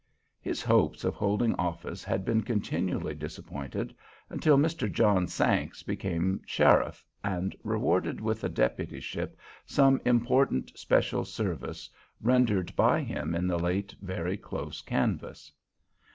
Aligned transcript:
His 0.41 0.63
hopes 0.63 1.03
of 1.03 1.13
holding 1.13 1.53
office 1.57 2.03
had 2.03 2.25
been 2.25 2.41
continually 2.41 3.13
disappointed 3.13 3.93
until 4.31 4.57
Mr. 4.57 4.91
John 4.91 5.27
Sanks 5.27 5.83
became 5.83 6.41
sheriff, 6.43 7.05
and 7.23 7.55
rewarded 7.63 8.19
with 8.19 8.43
a 8.43 8.49
deputyship 8.49 9.37
some 9.67 10.01
important 10.03 10.75
special 10.75 11.23
service 11.23 11.87
rendered 12.19 12.75
by 12.75 13.01
him 13.03 13.35
in 13.35 13.45
the 13.45 13.59
late 13.59 13.93
very 14.01 14.37
close 14.37 14.81
canvass. 14.81 15.51